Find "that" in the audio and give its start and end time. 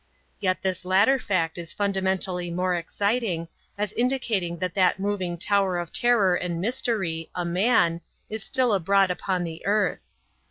4.57-4.73, 4.73-4.97